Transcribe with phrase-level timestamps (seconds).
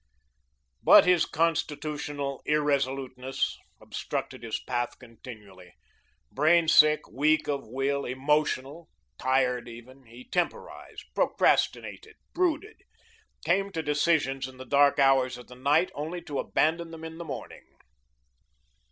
[0.81, 5.75] But his constitutional irresoluteness obstructed his path continually;
[6.31, 8.89] brain sick, weak of will, emotional,
[9.21, 12.77] timid even, he temporised, procrastinated, brooded;
[13.45, 17.19] came to decisions in the dark hours of the night, only to abandon them in
[17.19, 17.63] the morning.